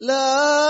[0.00, 0.69] لا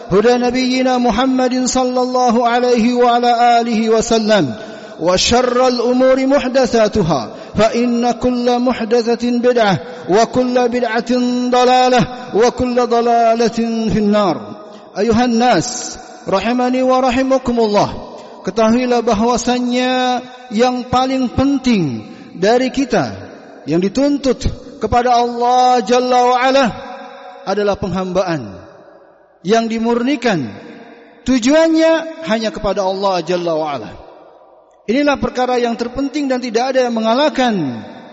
[0.12, 4.54] هدى نبينا محمد صلى الله عليه وعلى اله وسلم
[5.00, 11.12] وشر الامور محدثاتها فان كل محدثه بدعه وكل بدعه
[11.50, 12.02] ضلاله
[12.34, 13.58] وكل ضلاله
[13.92, 14.36] في النار
[14.98, 17.88] ايها الناس rahimani wa rahimakumullah
[18.42, 20.18] ketahuilah bahwasannya
[20.50, 22.02] yang paling penting
[22.34, 23.14] dari kita
[23.70, 24.42] yang dituntut
[24.82, 26.66] kepada Allah Jalla wa Ala
[27.46, 28.58] adalah penghambaan
[29.41, 30.53] yang dimurnikan
[31.25, 33.91] tujuannya hanya kepada Allah Jalla wa Ala.
[34.89, 37.53] Inilah perkara yang terpenting dan tidak ada yang mengalahkan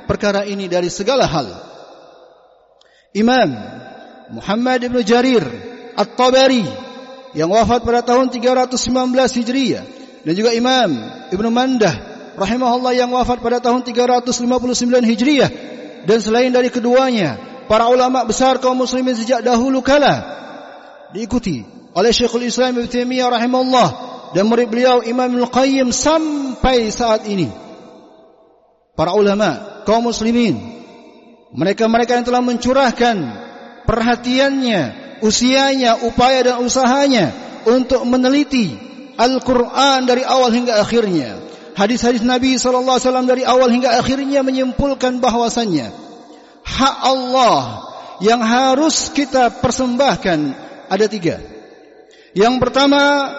[0.05, 1.49] perkara ini dari segala hal.
[3.17, 3.49] Imam
[4.37, 5.43] Muhammad ibn Jarir
[5.97, 6.65] At-Tabari
[7.33, 8.77] yang wafat pada tahun 319
[9.17, 9.85] Hijriah
[10.23, 10.93] dan juga Imam
[11.33, 11.95] Ibn Mandah
[12.37, 14.31] rahimahullah yang wafat pada tahun 359
[15.03, 15.51] Hijriah
[16.05, 20.39] dan selain dari keduanya para ulama besar kaum muslimin sejak dahulu kala
[21.13, 21.65] diikuti
[21.97, 23.89] oleh Syekhul Islam Ibnu Taimiyah rahimahullah
[24.37, 27.49] dan murid beliau Imam Al-Qayyim sampai saat ini.
[28.93, 30.59] Para ulama kaum muslimin
[31.55, 33.17] mereka-mereka yang telah mencurahkan
[33.89, 34.81] perhatiannya,
[35.25, 37.33] usianya, upaya dan usahanya
[37.65, 38.77] untuk meneliti
[39.17, 41.41] Al-Qur'an dari awal hingga akhirnya.
[41.79, 45.95] Hadis-hadis Nabi sallallahu alaihi wasallam dari awal hingga akhirnya menyimpulkan bahwasannya
[46.67, 47.87] hak Allah
[48.19, 51.41] yang harus kita persembahkan ada tiga.
[52.33, 53.33] Yang pertama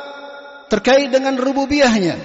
[0.70, 2.16] terkait dengan rububiyahnya.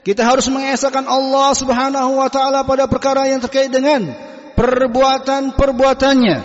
[0.00, 4.08] Kita harus mengesahkan Allah Subhanahu wa taala pada perkara yang terkait dengan
[4.56, 6.36] perbuatan-perbuatannya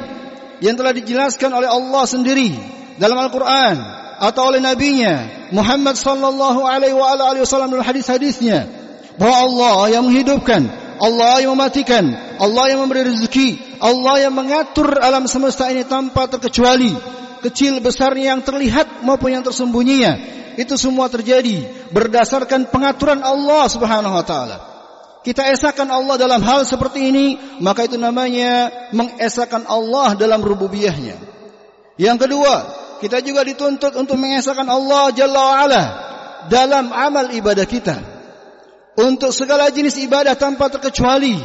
[0.60, 2.52] yang telah dijelaskan oleh Allah sendiri
[3.00, 3.76] dalam Al-Qur'an
[4.20, 8.68] atau oleh nabinya Muhammad sallallahu alaihi wasallam dalam hadis-hadisnya
[9.16, 10.68] bahwa Allah yang menghidupkan,
[11.00, 16.96] Allah yang mematikan, Allah yang memberi rezeki, Allah yang mengatur alam semesta ini tanpa terkecuali
[17.46, 20.14] kecil besarnya yang terlihat maupun yang tersembunyinya
[20.56, 24.58] itu semua terjadi berdasarkan pengaturan Allah Subhanahu wa taala.
[25.26, 27.26] Kita esahkan Allah dalam hal seperti ini,
[27.58, 31.18] maka itu namanya mengesahkan Allah dalam rububiyahnya.
[31.98, 32.54] Yang kedua,
[33.02, 35.84] kita juga dituntut untuk mengesahkan Allah Jalla wa ala
[36.46, 37.98] dalam amal ibadah kita.
[38.96, 41.36] Untuk segala jenis ibadah tanpa terkecuali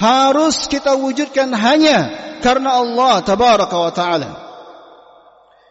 [0.00, 1.98] harus kita wujudkan hanya
[2.40, 4.49] karena Allah tabaraka wa taala.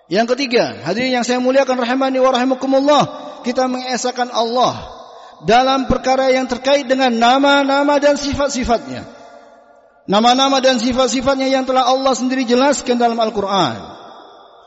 [0.09, 3.03] Yang ketiga, hadirin yang saya muliakan rahimani wa rahimakumullah,
[3.45, 4.89] kita mengesahkan Allah
[5.45, 9.05] dalam perkara yang terkait dengan nama-nama dan sifat-sifatnya.
[10.09, 13.77] Nama-nama dan sifat-sifatnya yang telah Allah sendiri jelaskan dalam Al-Quran.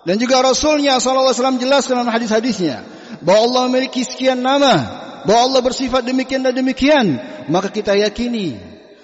[0.06, 2.86] Dan juga Rasulnya SAW jelaskan dalam hadis-hadisnya.
[3.26, 5.02] Bahwa Allah memiliki sekian nama.
[5.26, 7.18] Bahwa Allah bersifat demikian dan demikian.
[7.50, 8.54] Maka kita yakini.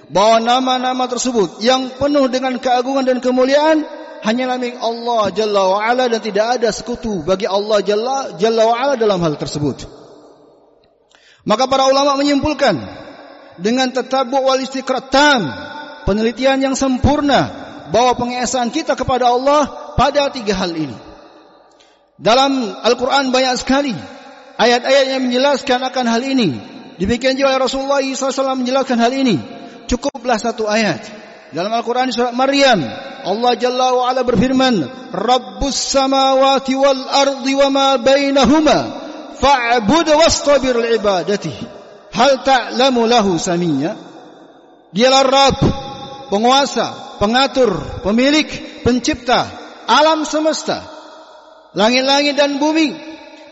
[0.06, 3.97] Bahwa nama-nama tersebut yang penuh dengan keagungan dan kemuliaan.
[4.18, 9.38] Hanyalah milik Allah Jalla wa'ala dan tidak ada sekutu bagi Allah Jalla, Jalla dalam hal
[9.38, 9.86] tersebut.
[11.46, 12.76] Maka para ulama menyimpulkan
[13.56, 15.48] dengan tetabu wal istiqratam,
[16.04, 20.96] penelitian yang sempurna bahwa pengesaan kita kepada Allah pada tiga hal ini.
[22.18, 23.94] Dalam Al-Quran banyak sekali
[24.58, 26.58] ayat-ayat yang menjelaskan akan hal ini.
[26.98, 29.38] Demikian juga Rasulullah SAW menjelaskan hal ini.
[29.86, 30.98] Cukuplah satu ayat.
[31.54, 32.82] Dalam Al-Quran surat Maryam,
[33.28, 38.78] Allah Jalla wa Ala berfirman, Rabbus samawati wal ardi wa ma bainahuma,
[39.36, 41.52] fa'bud wastabir ibadati.
[42.08, 43.92] Hal ta'lamu lahu samiyya?
[44.96, 45.60] Dialah Rabb,
[46.32, 48.48] penguasa, pengatur, pemilik,
[48.80, 49.44] pencipta,
[49.84, 50.80] alam semesta,
[51.76, 52.96] langit-langit dan bumi,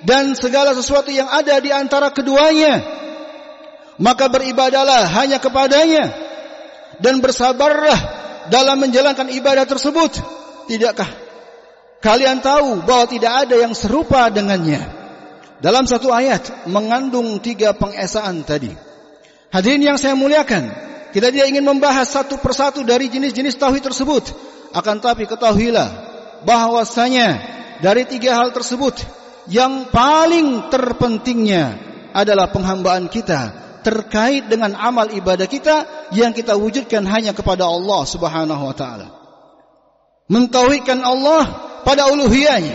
[0.08, 2.80] dan segala sesuatu yang ada di antara keduanya.
[4.00, 6.12] Maka beribadalah hanya kepadanya
[7.00, 8.15] dan bersabarlah
[8.48, 10.18] dalam menjalankan ibadah tersebut.
[10.66, 11.08] Tidakkah
[12.02, 14.82] kalian tahu bahwa tidak ada yang serupa dengannya?
[15.56, 18.70] Dalam satu ayat mengandung tiga pengesaan tadi.
[19.48, 20.68] Hadirin yang saya muliakan,
[21.16, 24.36] kita tidak ingin membahas satu persatu dari jenis-jenis tauhid tersebut.
[24.76, 25.88] Akan tapi ketahuilah
[26.44, 27.40] bahwasanya
[27.80, 29.00] dari tiga hal tersebut
[29.48, 31.80] yang paling terpentingnya
[32.12, 38.62] adalah penghambaan kita terkait dengan amal ibadah kita yang kita wujudkan hanya kepada Allah Subhanahu
[38.66, 39.06] wa taala.
[40.26, 41.46] Mentauhidkan Allah
[41.86, 42.74] pada uluhiyahnya.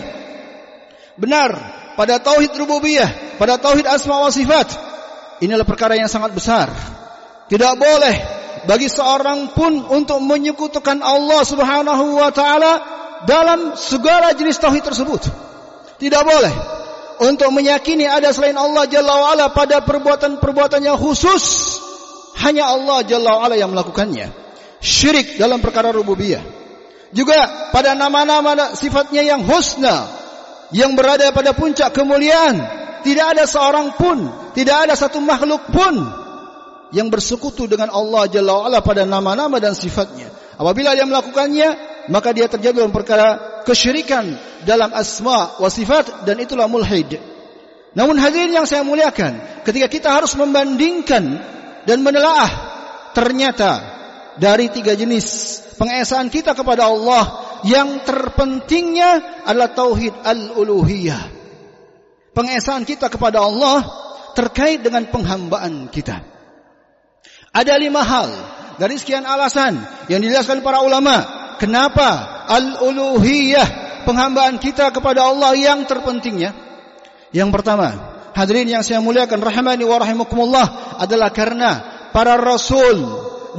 [1.20, 1.52] Benar,
[2.00, 4.72] pada tauhid rububiyah, pada tauhid asma wa sifat.
[5.44, 6.72] Inilah perkara yang sangat besar.
[7.52, 8.16] Tidak boleh
[8.64, 12.74] bagi seorang pun untuk menyekutukan Allah Subhanahu wa taala
[13.28, 15.28] dalam segala jenis tauhid tersebut.
[16.00, 16.54] Tidak boleh
[17.22, 21.78] untuk meyakini ada selain Allah Jalla wa'ala pada perbuatan-perbuatan yang khusus.
[22.42, 24.34] Hanya Allah Jalla wa'ala yang melakukannya.
[24.82, 26.42] Syirik dalam perkara rububiyah.
[27.14, 30.10] Juga pada nama-nama sifatnya yang husna.
[30.74, 32.58] Yang berada pada puncak kemuliaan.
[33.06, 34.26] Tidak ada seorang pun.
[34.58, 36.02] Tidak ada satu makhluk pun.
[36.90, 40.34] Yang bersekutu dengan Allah Jalla wa'ala pada nama-nama dan sifatnya.
[40.58, 44.36] Apabila dia melakukannya, maka dia terjadi dalam perkara kesyirikan
[44.68, 47.16] dalam asma wa sifat dan itulah mulhid.
[47.96, 51.40] Namun hadirin yang saya muliakan, ketika kita harus membandingkan
[51.88, 52.52] dan menelaah
[53.16, 53.72] ternyata
[54.36, 57.24] dari tiga jenis pengesaan kita kepada Allah
[57.68, 61.24] yang terpentingnya adalah tauhid al-uluhiyah.
[62.32, 63.84] Pengesaan kita kepada Allah
[64.36, 66.24] terkait dengan penghambaan kita.
[67.52, 68.30] Ada lima hal
[68.80, 76.58] dari sekian alasan yang dijelaskan para ulama Kenapa al-uluhiyah penghambaan kita kepada Allah yang terpentingnya?
[77.30, 81.72] Yang pertama, hadirin yang saya muliakan rahimani wa rahimakumullah adalah karena
[82.10, 82.98] para rasul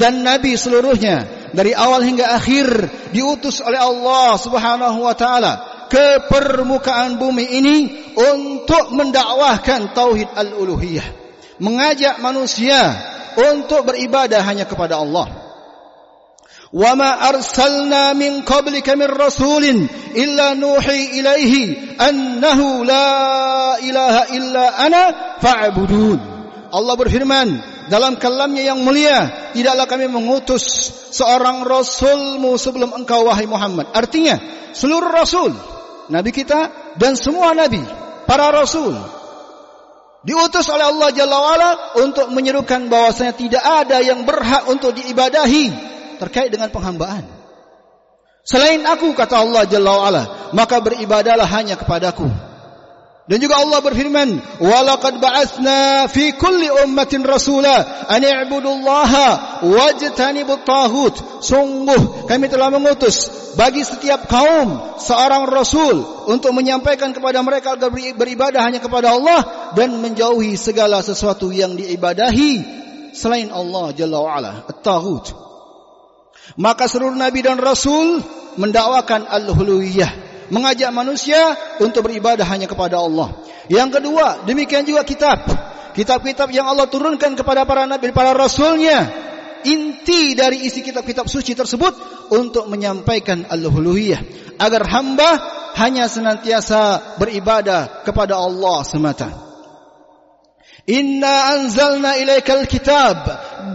[0.02, 7.22] dan nabi seluruhnya dari awal hingga akhir diutus oleh Allah Subhanahu wa taala ke permukaan
[7.22, 7.76] bumi ini
[8.18, 11.06] untuk mendakwahkan tauhid al-uluhiyah,
[11.62, 12.98] mengajak manusia
[13.38, 15.41] untuk beribadah hanya kepada Allah.
[16.73, 21.53] وما أرسلنا من قبلك من رسول إلا نوحي إليه
[21.95, 23.11] أنه لا
[23.79, 25.03] إله إلا أنا
[25.39, 26.19] فاعبدون
[26.67, 27.47] Allah berfirman
[27.87, 30.67] dalam kalamnya yang mulia tidaklah kami mengutus
[31.15, 34.35] seorang rasulmu sebelum engkau wahai Muhammad artinya
[34.75, 35.55] seluruh rasul
[36.11, 37.79] nabi kita dan semua nabi
[38.27, 38.91] para rasul
[40.27, 41.69] diutus oleh Allah Jalla wa'ala
[42.03, 45.90] untuk menyerukan bahwasanya tidak ada yang berhak untuk diibadahi
[46.22, 47.26] terkait dengan penghambaan.
[48.46, 50.22] Selain aku kata Allah Jalla wa'ala,
[50.54, 52.26] maka beribadalah hanya kepadaku.
[53.22, 62.26] Dan juga Allah berfirman, "Walaqad ba'atsna fi kulli ummatin rasula an i'budullaha wajtanibut taghut." Sungguh
[62.26, 68.82] kami telah mengutus bagi setiap kaum seorang rasul untuk menyampaikan kepada mereka agar beribadah hanya
[68.82, 72.82] kepada Allah dan menjauhi segala sesuatu yang diibadahi
[73.14, 75.51] selain Allah Jalla wa'ala, at-taghut.
[76.58, 78.20] Maka seluruh nabi dan rasul
[78.60, 80.10] mendakwakan al-uluhiyah,
[80.52, 83.32] mengajak manusia untuk beribadah hanya kepada Allah.
[83.72, 85.44] Yang kedua, demikian juga kitab.
[85.92, 89.08] Kitab-kitab yang Allah turunkan kepada para nabi para rasulnya.
[89.62, 91.94] Inti dari isi kitab-kitab suci tersebut
[92.34, 94.18] untuk menyampaikan al-uluhiyah
[94.58, 95.30] agar hamba
[95.78, 99.51] hanya senantiasa beribadah kepada Allah semata.
[100.90, 103.22] Inna anzalna ilaikal kitab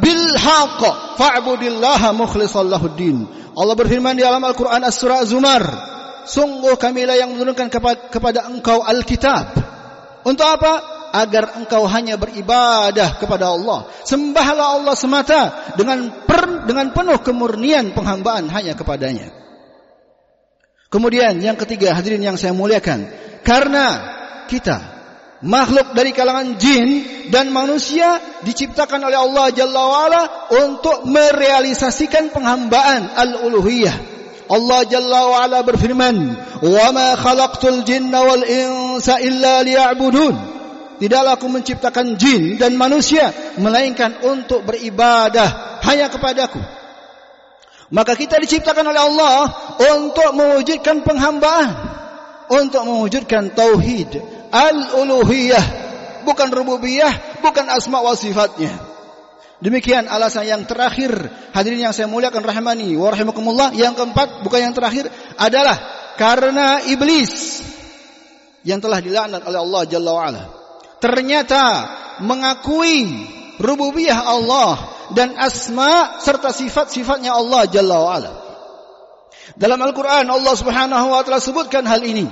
[0.03, 0.81] bil haqq
[1.15, 3.23] fa'budillaha mukhlishan lahuddin.
[3.55, 5.63] Allah berfirman di dalam Al-Qur'an As-Surah Zumar,
[6.27, 7.71] sungguh kamilah yang menurunkan
[8.11, 9.55] kepada engkau Al-Kitab.
[10.27, 10.95] Untuk apa?
[11.15, 13.87] Agar engkau hanya beribadah kepada Allah.
[14.03, 15.41] Sembahlah Allah semata
[15.79, 19.31] dengan per, dengan penuh kemurnian penghambaan hanya kepadanya.
[20.91, 23.07] Kemudian yang ketiga hadirin yang saya muliakan,
[23.47, 23.87] karena
[24.51, 24.96] kita
[25.43, 30.21] makhluk dari kalangan jin dan manusia diciptakan oleh Allah Jalla wa'ala
[30.65, 33.95] untuk merealisasikan penghambaan al-uluhiyah.
[34.47, 36.15] Allah Jalla wa'ala berfirman,
[36.63, 40.57] "Wa ma khalaqtul jinna wal insa illa liya'budun."
[40.97, 43.29] Tidaklah aku menciptakan jin dan manusia
[43.61, 46.57] melainkan untuk beribadah hanya kepadaku.
[47.93, 49.39] Maka kita diciptakan oleh Allah
[49.77, 51.69] untuk mewujudkan penghambaan,
[52.49, 54.17] untuk mewujudkan tauhid,
[54.51, 55.65] al-uluhiyah,
[56.23, 58.73] bukan rububiyah, bukan asma wa sifatnya.
[59.57, 61.09] Demikian alasan yang terakhir
[61.49, 65.73] hadirin yang saya muliakan rahmani wa rahimakumullah yang keempat bukan yang terakhir adalah
[66.13, 67.65] karena iblis
[68.61, 70.43] yang telah dilaknat oleh Allah Jalla wa ala
[71.01, 71.89] ternyata
[72.21, 73.25] mengakui
[73.57, 78.31] rububiyah Allah dan asma serta sifat-sifatnya Allah Jalla wa ala.
[79.55, 82.27] Dalam Al-Quran Allah subhanahu wa ta'ala sebutkan hal ini.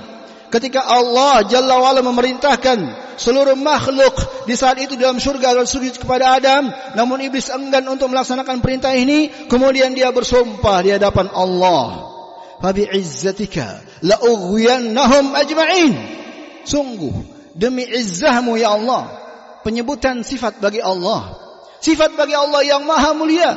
[0.46, 2.78] Ketika Allah Jalla wa'ala memerintahkan
[3.18, 4.14] seluruh makhluk
[4.46, 6.70] di saat itu dalam surga dan sujud kepada Adam.
[6.94, 9.50] Namun iblis enggan untuk melaksanakan perintah ini.
[9.50, 12.14] Kemudian dia bersumpah di hadapan Allah.
[12.62, 15.92] Fabi izzatika la'ughwiyannahum ajma'in.
[16.62, 17.14] Sungguh
[17.58, 19.10] demi izzahmu ya Allah.
[19.66, 21.34] Penyebutan sifat bagi Allah.
[21.82, 23.50] Sifat bagi Allah yang maha mulia.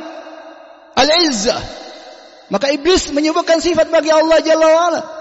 [0.98, 1.62] Al-izzah.
[2.50, 5.19] Maka iblis menyebutkan sifat bagi Allah Jalla wa'ala.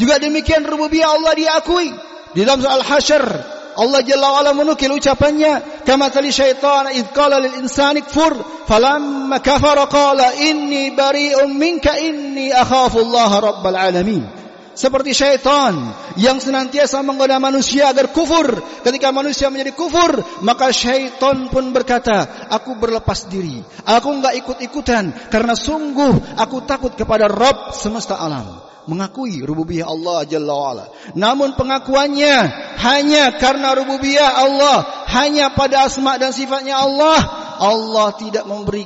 [0.00, 1.88] Juga demikian rububiyah Allah diakui.
[2.32, 3.24] Di dalam surah Al-Hasyr
[3.72, 8.36] Allah Jalla wa'ala menukil ucapannya kama tali syaitan id qala lil insani kfur
[8.68, 14.24] falamma kafara qala inni bari'un minka inni akhafu Allah rabbal alamin
[14.72, 15.76] seperti syaitan
[16.16, 18.56] yang senantiasa menggoda manusia agar kufur.
[18.80, 23.60] Ketika manusia menjadi kufur, maka syaitan pun berkata, aku berlepas diri.
[23.84, 30.52] Aku enggak ikut-ikutan karena sungguh aku takut kepada Rabb semesta alam mengakui rububiyah Allah Jalla
[30.52, 30.84] wa'ala.
[31.14, 32.36] Namun pengakuannya
[32.80, 37.18] hanya karena rububiyah Allah, hanya pada asma dan sifatnya Allah,
[37.62, 38.84] Allah tidak memberi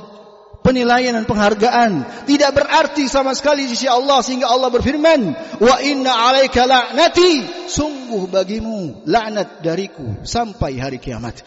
[0.67, 1.91] penilaian dan penghargaan.
[2.27, 5.19] Tidak berarti sama sekali di sisi Allah sehingga Allah berfirman,
[5.63, 11.39] "Wa inna 'alaika la'nati." Sungguh bagimu laknat dariku sampai hari kiamat.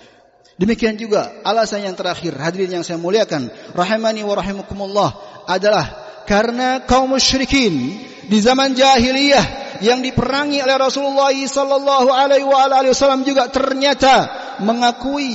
[0.60, 5.10] Demikian juga alasan yang terakhir hadirin yang saya muliakan, rahimani wa rahimakumullah
[5.48, 5.88] adalah
[6.28, 7.96] karena kaum musyrikin
[8.30, 14.30] di zaman jahiliyah yang diperangi oleh Rasulullah sallallahu alaihi wasallam juga ternyata
[14.62, 15.34] mengakui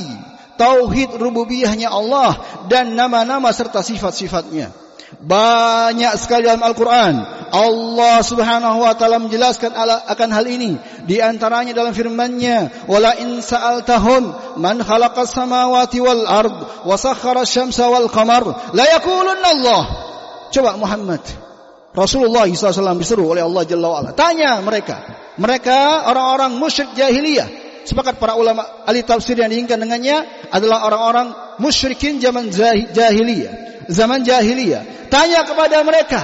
[0.56, 2.40] tauhid rububiyahnya Allah
[2.72, 4.72] dan nama-nama serta sifat-sifatnya.
[5.16, 7.14] Banyak sekali dalam Al-Quran
[7.54, 9.72] Allah subhanahu wa ta'ala menjelaskan
[10.08, 10.76] akan hal ini.
[11.06, 16.58] Di antaranya dalam firmannya Wala in sa'altahum Man khalaqas samawati wal ard
[16.90, 19.84] Wasakhara syamsa wal qamar La yakulun Allah.
[20.50, 21.45] Coba Muhammad
[21.96, 25.00] Rasulullah SAW disuruh oleh Allah Jalla wa'ala Tanya mereka
[25.40, 31.28] Mereka orang-orang musyrik jahiliyah sepakat para ulama ahli tafsir yang diinginkan dengannya adalah orang-orang
[31.62, 33.86] musyrikin zaman jahiliyah.
[33.86, 35.08] Zaman jahiliyah.
[35.14, 36.22] Tanya kepada mereka,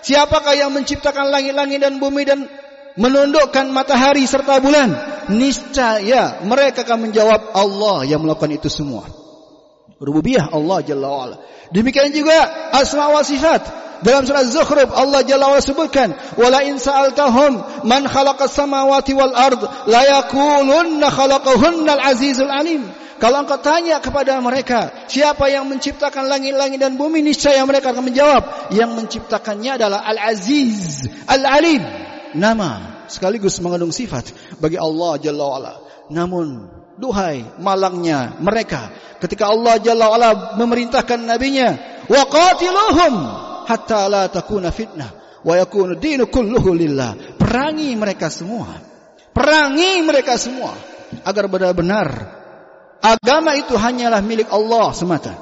[0.00, 2.48] siapakah yang menciptakan langit-langit dan bumi dan
[2.96, 4.88] menundukkan matahari serta bulan?
[5.28, 9.04] Niscaya mereka akan menjawab Allah yang melakukan itu semua.
[10.00, 11.36] Rububiyah Allah Jalla wa'ala.
[11.70, 13.62] Demikian juga asma wa sifat.
[14.00, 19.60] Dalam surah Zukhruf Allah Jalla wa sebutkan, "Wala in sa'altahum man khalaqas samawati wal ard
[19.88, 21.08] la yaqulunna
[21.92, 22.88] al-azizul alim."
[23.20, 28.72] Kalau engkau tanya kepada mereka, siapa yang menciptakan langit-langit dan bumi, niscaya mereka akan menjawab,
[28.72, 31.84] yang menciptakannya adalah Al-Aziz, Al-Alim.
[32.32, 35.74] Nama sekaligus mengandung sifat bagi Allah Jalla wa'ala.
[36.08, 38.88] Namun duhai malangnya mereka
[39.20, 41.76] ketika Allah Jalla wa'ala memerintahkan nabinya
[42.08, 43.14] waqatiluhum
[43.70, 47.38] hatta la takuna fitnah wa yakunu dinu kulluhu lillah.
[47.38, 48.74] Perangi mereka semua.
[49.30, 50.74] Perangi mereka semua
[51.22, 52.08] agar benar-benar
[52.98, 55.34] agama itu hanyalah milik Allah semata.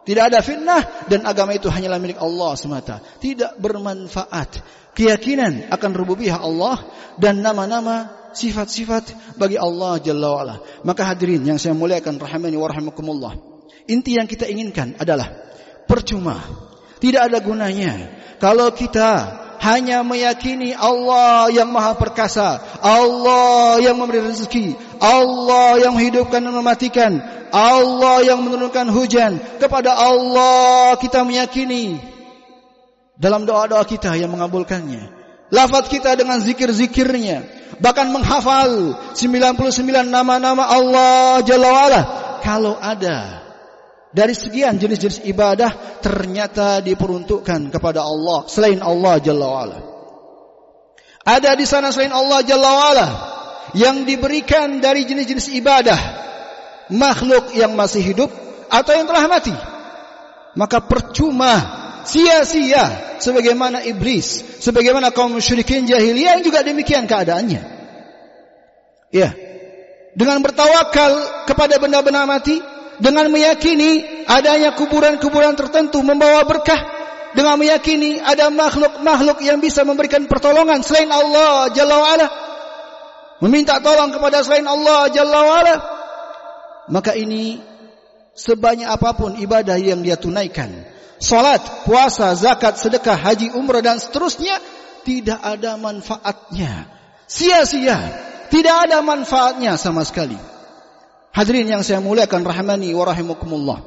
[0.00, 3.04] Tidak ada fitnah dan agama itu hanyalah milik Allah semata.
[3.20, 4.64] Tidak bermanfaat
[4.96, 6.80] keyakinan akan rububiyah Allah
[7.20, 10.56] dan nama-nama sifat-sifat bagi Allah Jalla wa'ala.
[10.82, 13.32] Maka hadirin yang saya muliakan rahimani wa rahimakumullah.
[13.86, 15.28] Inti yang kita inginkan adalah
[15.84, 16.40] percuma
[17.00, 24.72] tidak ada gunanya kalau kita hanya meyakini Allah yang maha perkasa, Allah yang memberi rezeki,
[24.96, 27.20] Allah yang menghidupkan dan mematikan,
[27.52, 29.36] Allah yang menurunkan hujan.
[29.60, 32.00] Kepada Allah kita meyakini
[33.20, 35.20] dalam doa-doa kita yang mengabulkannya.
[35.52, 37.44] Lafaz kita dengan zikir-zikirnya,
[37.84, 42.02] bahkan menghafal 99 nama-nama Allah Jalla wa'ala.
[42.40, 43.49] Kalau ada
[44.10, 49.78] dari sekian jenis-jenis ibadah ternyata diperuntukkan kepada Allah selain Allah Jalla wa'ala.
[51.22, 53.08] Ada di sana selain Allah Jalla wa'ala
[53.78, 56.00] yang diberikan dari jenis-jenis ibadah
[56.90, 58.30] makhluk yang masih hidup
[58.66, 59.54] atau yang telah mati.
[60.58, 61.54] Maka percuma
[62.02, 67.62] sia-sia sebagaimana iblis sebagaimana kaum musyrikin jahiliyah juga demikian keadaannya.
[69.14, 69.30] Ya.
[70.10, 72.58] Dengan bertawakal kepada benda-benda mati
[73.00, 76.78] dengan meyakini adanya kuburan-kuburan tertentu membawa berkah
[77.32, 82.28] dengan meyakini ada makhluk-makhluk yang bisa memberikan pertolongan selain Allah Jalla wa'ala
[83.40, 85.74] meminta tolong kepada selain Allah Jalla wa'ala
[86.90, 87.62] maka ini
[88.34, 90.72] sebanyak apa pun ibadah yang dia tunaikan.
[91.22, 94.58] Salat, puasa, zakat, sedekah, haji, umrah dan seterusnya
[95.06, 96.90] tidak ada manfaatnya.
[97.30, 98.28] Sia-sia.
[98.50, 100.34] Tidak ada manfaatnya sama sekali.
[101.30, 103.78] Hadirin yang saya muliakan rahmani wa rahimakumullah.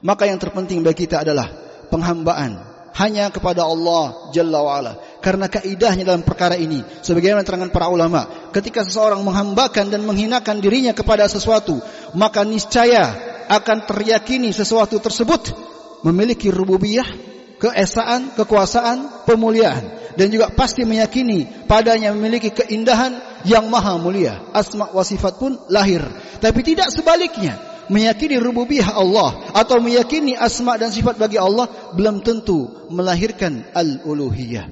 [0.00, 1.52] Maka yang terpenting bagi kita adalah
[1.92, 2.56] penghambaan
[2.96, 4.92] hanya kepada Allah Jalla wa ala.
[5.20, 10.96] Karena kaidahnya dalam perkara ini sebagaimana terangan para ulama, ketika seseorang menghambakan dan menghinakan dirinya
[10.96, 11.76] kepada sesuatu,
[12.16, 13.12] maka niscaya
[13.52, 15.52] akan teryakini sesuatu tersebut
[16.08, 17.06] memiliki rububiyah,
[17.60, 24.40] keesaan, kekuasaan, pemuliaan dan juga pasti meyakini padanya memiliki keindahan yang maha mulia.
[24.52, 26.02] Asma wa sifat pun lahir.
[26.40, 27.58] Tapi tidak sebaliknya.
[27.90, 31.66] Meyakini rububiyah Allah atau meyakini asma dan sifat bagi Allah
[31.98, 34.70] belum tentu melahirkan al-uluhiyah.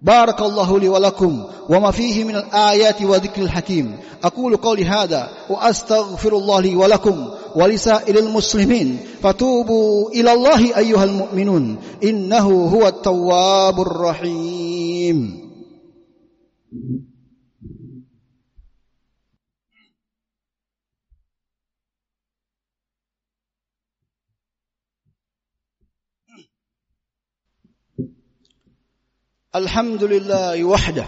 [0.00, 3.96] Barakallahu li wa lakum wa ma fihi min al-ayati wa dhikril hakim.
[4.20, 11.12] Aqulu qawli hadha wa astaghfirullah li wa lakum wa lisa'ilil muslimin fatubu ila Allah ayyuhal
[11.12, 15.36] mu'minun innahu huwat tawwabur rahim.
[29.55, 31.05] الحمد لله وحده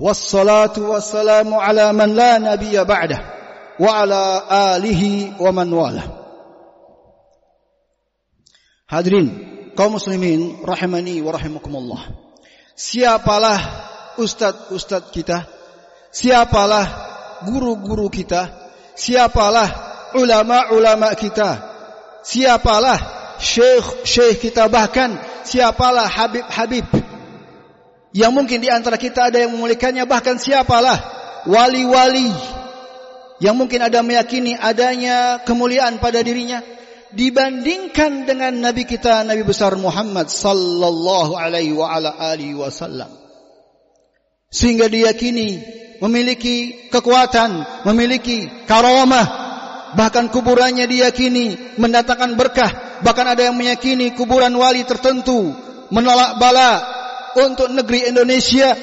[0.00, 3.20] والصلاة والسلام على من لا نبي بعده
[3.80, 6.08] وعلى آله ومن والاه
[8.90, 9.26] Hadirin
[9.78, 12.10] kaum muslimin rahimani wa rahimakumullah.
[12.74, 13.58] Siapalah
[14.18, 15.46] ustadz-ustadz kita?
[16.10, 16.86] Siapalah
[17.46, 18.50] guru-guru kita?
[18.98, 19.70] Siapalah
[20.14, 21.50] ulama-ulama kita?
[22.22, 22.98] Siapalah
[23.38, 26.86] syekh-syekh kita bahkan siapalah habib-habib
[28.09, 30.97] yang mungkin di antara kita ada yang memulikannya bahkan siapalah?
[31.45, 32.33] Wali-wali.
[33.39, 36.59] Yang mungkin ada meyakini adanya kemuliaan pada dirinya
[37.09, 43.07] dibandingkan dengan nabi kita nabi besar Muhammad sallallahu alaihi wa ala alihi wasallam.
[44.49, 45.61] Sehingga diyakini
[46.03, 49.47] memiliki kekuatan memiliki karamah
[49.93, 55.53] bahkan kuburannya diyakini mendatangkan berkah bahkan ada yang meyakini kuburan wali tertentu
[55.89, 56.98] menolak bala
[57.37, 58.73] untuk negeri Indonesia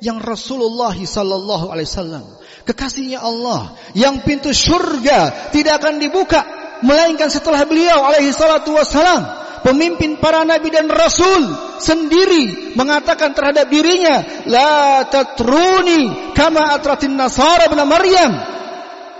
[0.00, 2.24] yang Rasulullah sallallahu alaihi wasallam.
[2.66, 3.72] Kekasihnya Allah.
[3.96, 6.42] Yang pintu surga tidak akan dibuka
[6.84, 9.46] melainkan setelah beliau alaihi salatu wasallam.
[9.64, 11.42] Pemimpin para nabi dan rasul
[11.82, 18.32] sendiri mengatakan terhadap dirinya la tatruni kama atratin nasara bin maryam.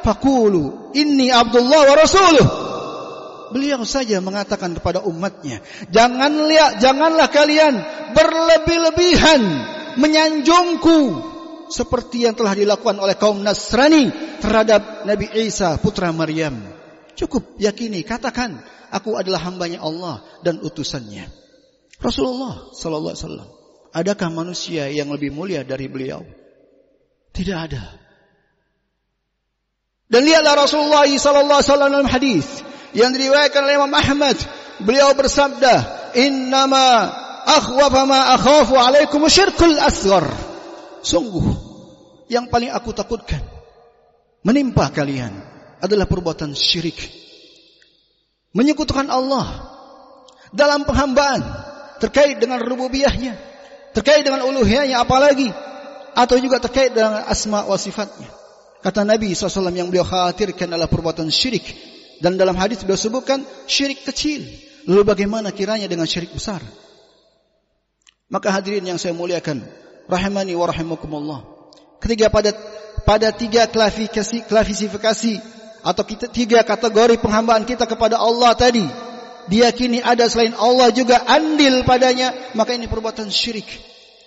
[0.06, 2.46] Faqulu inni abdullah wa rasuluh
[3.56, 7.80] Beliau saja mengatakan kepada umatnya, jangan lihat, janganlah kalian
[8.12, 9.40] berlebih-lebihan
[9.96, 11.24] menyanjungku
[11.72, 14.12] seperti yang telah dilakukan oleh kaum Nasrani
[14.44, 16.52] terhadap Nabi Isa putra Maryam.
[17.16, 18.60] Cukup yakini, katakan,
[18.92, 21.24] aku adalah hambanya Allah dan utusannya.
[21.96, 23.48] Rasulullah Sallallahu Alaihi Wasallam.
[23.96, 26.20] Adakah manusia yang lebih mulia dari beliau?
[27.32, 28.04] Tidak ada.
[30.12, 32.44] Dan lihatlah Rasulullah Sallallahu Alaihi Wasallam dalam hadis
[32.96, 34.40] yang diriwayatkan oleh Imam Ahmad
[34.80, 35.84] beliau bersabda
[36.16, 37.12] innama
[37.44, 40.24] akhwafa ma akhafu alaikum syirkul asghar.
[41.04, 41.44] Sungguh
[42.32, 43.44] yang paling aku takutkan
[44.42, 45.36] menimpa kalian
[45.84, 46.96] adalah perbuatan syirik.
[48.56, 49.44] Menyekutukan Allah
[50.56, 51.44] dalam penghambaan
[52.00, 53.36] terkait dengan rububiyahnya
[53.92, 55.48] terkait dengan uluhiyahnya apalagi
[56.12, 58.28] atau juga terkait dengan asma wa sifatnya.
[58.80, 64.04] Kata Nabi SAW yang beliau khawatirkan adalah perbuatan syirik dan dalam hadis beliau sebutkan syirik
[64.04, 64.44] kecil.
[64.86, 66.62] Lalu bagaimana kiranya dengan syirik besar?
[68.30, 69.62] Maka hadirin yang saya muliakan,
[70.06, 71.40] rahimani wa rahimakumullah.
[71.98, 72.54] Ketiga pada
[73.02, 75.34] pada tiga klasifikasi klasifikasi
[75.82, 78.82] atau kita, tiga kategori penghambaan kita kepada Allah tadi,
[79.50, 83.66] diyakini ada selain Allah juga andil padanya, maka ini perbuatan syirik.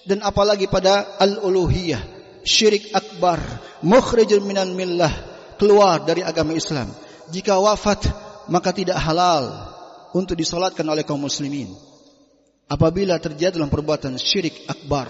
[0.07, 1.99] Dan apalagi pada al-uluhiyah,
[2.47, 3.39] syirik akbar,
[3.83, 5.11] mukhrijun minal millah,
[5.59, 6.87] keluar dari agama Islam
[7.29, 8.05] jika wafat
[8.49, 9.49] maka tidak halal
[10.13, 11.69] untuk disolatkan oleh kaum muslimin.
[12.69, 15.09] Apabila terjadi dalam perbuatan syirik akbar.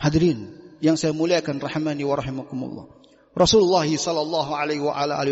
[0.00, 2.86] Hadirin yang saya muliakan rahmani wa rahimakumullah.
[3.34, 4.80] Rasulullah sallallahu alaihi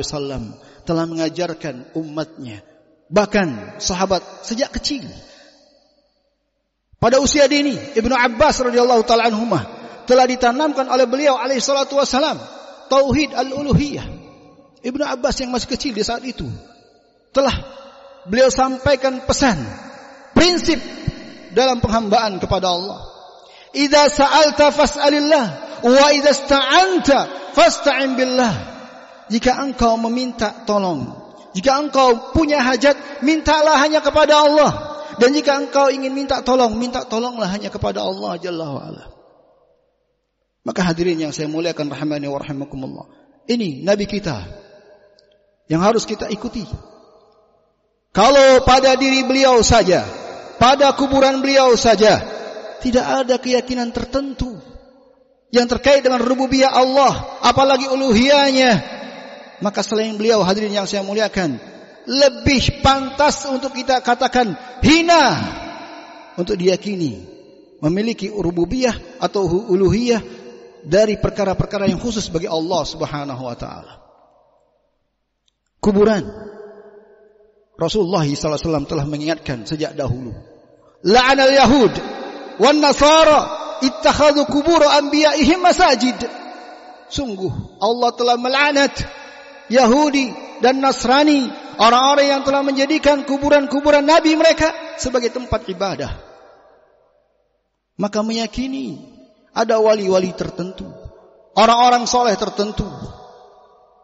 [0.03, 2.61] wasallam telah mengajarkan umatnya
[3.13, 5.05] bahkan sahabat sejak kecil.
[6.97, 9.29] Pada usia dini Ibnu Abbas radhiyallahu taala
[10.09, 12.41] telah ditanamkan oleh beliau alaihi salatu wasalam
[12.89, 14.22] tauhid al-uluhiyah.
[14.83, 16.47] Ibnu Abbas yang masih kecil di saat itu
[17.31, 17.55] telah
[18.27, 19.57] beliau sampaikan pesan
[20.35, 20.79] prinsip
[21.55, 23.01] dalam penghambaan kepada Allah.
[23.73, 25.45] Idza sa'alta fas'alillah
[25.87, 27.19] wa idza sta'anta
[27.57, 28.55] fasta'in billah.
[29.33, 31.23] Jika engkau meminta tolong,
[31.57, 34.73] jika engkau punya hajat, mintalah hanya kepada Allah.
[35.21, 39.05] Dan jika engkau ingin minta tolong, minta tolonglah hanya kepada Allah Jalla wa'ala.
[40.65, 43.07] Maka hadirin yang saya muliakan rahmani wa rahimakumullah.
[43.45, 44.47] Ini Nabi kita
[45.67, 46.67] yang harus kita ikuti.
[48.13, 50.05] Kalau pada diri beliau saja,
[50.61, 52.21] pada kuburan beliau saja,
[52.85, 54.59] tidak ada keyakinan tertentu
[55.49, 59.01] yang terkait dengan rububiyah Allah, apalagi uluhiyahnya.
[59.63, 61.57] Maka selain beliau hadirin yang saya muliakan,
[62.05, 65.39] lebih pantas untuk kita katakan hina
[66.35, 67.23] untuk diyakini
[67.79, 70.23] memiliki rububiyah atau uluhiyah
[70.83, 74.02] dari perkara-perkara yang khusus bagi Allah Subhanahu wa taala.
[75.83, 76.23] Kuburan
[77.75, 80.31] Rasulullah SAW telah mengingatkan sejak dahulu.
[81.03, 81.93] La'anal Yahud
[82.63, 83.41] wan Nasara
[83.83, 86.15] ittakhadhu kubur anbiya'ihim masajid.
[87.11, 87.51] Sungguh
[87.83, 88.95] Allah telah melaknat
[89.67, 90.31] Yahudi
[90.63, 91.51] dan Nasrani,
[91.83, 94.71] orang-orang yang telah menjadikan kuburan-kuburan nabi mereka
[95.03, 96.15] sebagai tempat ibadah.
[97.99, 99.03] Maka meyakini
[99.51, 100.87] ada wali-wali tertentu,
[101.59, 102.87] orang-orang soleh tertentu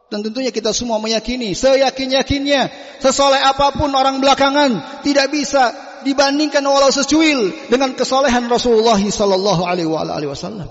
[0.09, 2.73] dan tentunya kita semua meyakini, seyakin-yakinnya,
[3.05, 5.68] sesoleh apa pun orang belakangan tidak bisa
[6.01, 10.68] dibandingkan walau secuil dengan kesolehan Rasulullah sallallahu alaihi wasallam.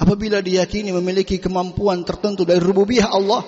[0.00, 3.44] Apabila diyakini memiliki kemampuan tertentu dari rububiyah Allah,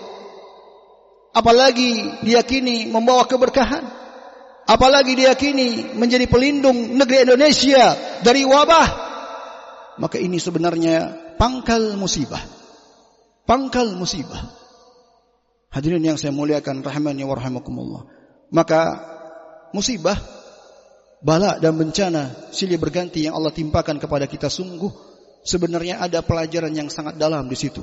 [1.32, 3.88] apalagi diyakini membawa keberkahan,
[4.68, 8.88] apalagi diyakini menjadi pelindung negeri Indonesia dari wabah,
[9.96, 12.61] maka ini sebenarnya pangkal musibah
[13.46, 14.40] pangkal musibah.
[15.72, 18.02] Hadirin yang saya muliakan rahimani wa rahimakumullah.
[18.52, 19.00] Maka
[19.72, 20.20] musibah,
[21.24, 24.92] bala dan bencana silih berganti yang Allah timpakan kepada kita sungguh
[25.46, 27.80] sebenarnya ada pelajaran yang sangat dalam di situ.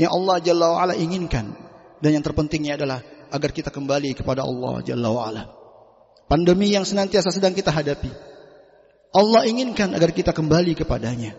[0.00, 1.52] Yang Allah Jalla wa ala inginkan
[2.00, 3.00] dan yang terpentingnya adalah
[3.32, 5.44] agar kita kembali kepada Allah Jalla wa ala.
[6.26, 8.10] Pandemi yang senantiasa sedang kita hadapi.
[9.14, 11.38] Allah inginkan agar kita kembali kepadanya.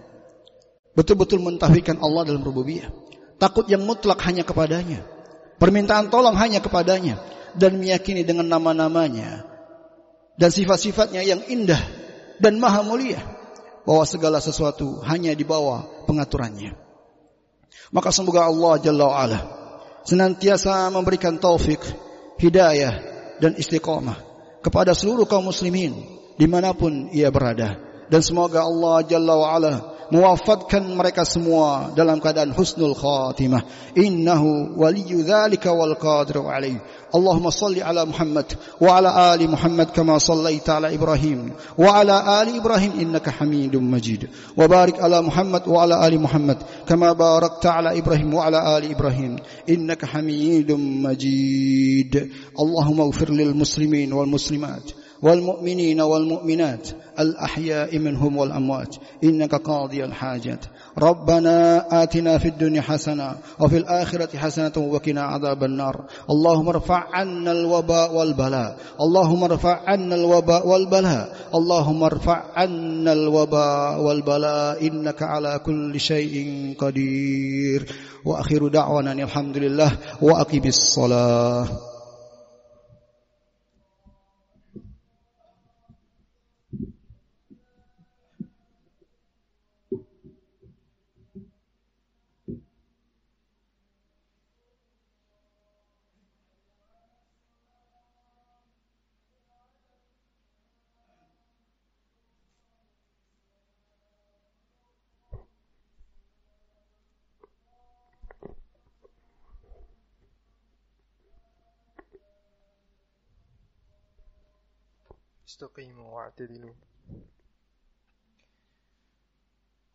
[0.98, 2.90] Betul-betul mentauhidkan Allah dalam rububiyah.
[3.38, 5.06] Takut yang mutlak hanya kepadanya.
[5.62, 7.22] Permintaan tolong hanya kepadanya.
[7.54, 9.46] Dan meyakini dengan nama-namanya.
[10.38, 11.82] Dan sifat-sifatnya yang indah.
[12.42, 13.22] Dan maha mulia.
[13.86, 16.74] Bahwa segala sesuatu hanya di bawah pengaturannya.
[17.94, 19.40] Maka semoga Allah Jalla wa'ala.
[20.02, 21.82] Senantiasa memberikan taufik.
[22.42, 22.94] Hidayah
[23.38, 24.18] dan istiqamah.
[24.66, 25.94] Kepada seluruh kaum muslimin.
[26.38, 27.78] Di mana pun ia berada.
[28.10, 33.63] Dan semoga Allah Jalla wa'ala mewafatkan mereka semua dalam keadaan husnul khatimah
[33.97, 36.79] innahu waliyyu dzalika wal qadiru alaih
[37.13, 38.49] اللهم صل على محمد
[38.81, 45.23] وعلى آل محمد كما صليت على إبراهيم وعلى آل إبراهيم إنك حميد مجيد وبارك على
[45.23, 49.37] محمد وعلى آل محمد كما باركت على إبراهيم وعلى آل إبراهيم
[49.69, 52.15] إنك حميد مجيد
[52.61, 54.87] اللهم اغفر للمسلمين والمسلمات
[55.22, 56.88] والمؤمنين والمؤمنات
[57.20, 58.96] الأحياء منهم والأموات.
[59.24, 60.66] إنك قاضي الحاجات.
[60.98, 66.06] ربنا آتنا في الدنيا حسنة وفي الآخرة حسنة وقنا عذاب النار.
[66.30, 68.78] اللهم ارفع عنا الوباء والبلاء.
[69.02, 71.36] اللهم ارفع عنا الوباء والبلاء.
[71.56, 74.88] اللهم ارفع عنا الوباء والبلاء.
[74.88, 77.96] إنك على كل شيء قدير.
[78.26, 81.97] وآخر دعوانا الحمد لله وأقم الصلاة.
[115.48, 116.74] استقيموا واعتدلوا.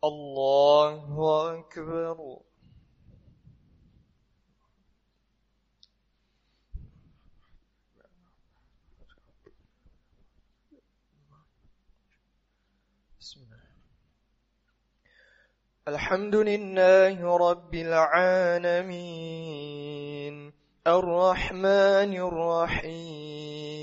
[0.03, 2.39] الله أكبر.
[13.19, 13.63] بسم الله.
[15.87, 18.93] الحمد لله رب العالمين.
[20.87, 23.82] الرحمن الرحيم.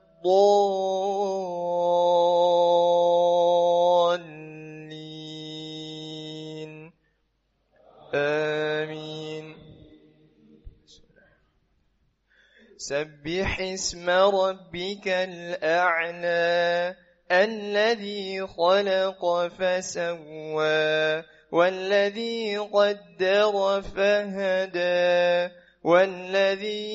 [8.13, 9.55] آمين.
[12.77, 16.95] سبح اسم ربك الأعلى
[17.31, 25.60] الذي خلق فسوى والذي قدر فهدى.
[25.83, 26.91] والذي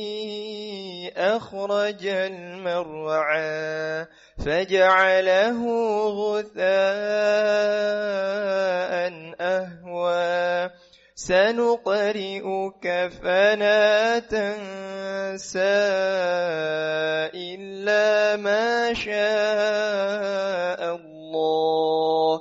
[1.16, 4.06] أخرج المرعى
[4.46, 5.60] فجعله
[6.08, 6.56] غثاء
[9.40, 10.70] أهوى.
[11.14, 15.58] سنقرئك فلا تنسى
[17.34, 22.40] إلا ما شاء الله.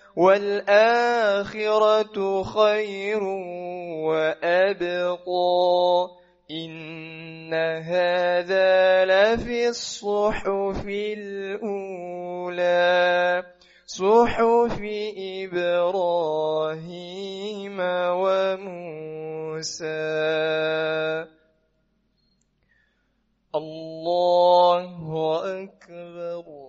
[0.15, 3.23] والآخرة خير
[4.03, 6.09] وأبقى
[6.51, 12.23] إن هذا لفي الصحف الأولى
[13.85, 14.79] صحف
[16.21, 17.77] إبراهيم
[18.21, 19.85] وموسى
[23.55, 26.60] الله أكبر